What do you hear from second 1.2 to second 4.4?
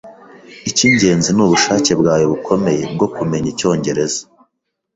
nubushake bwawe bukomeye bwo kumenya icyongereza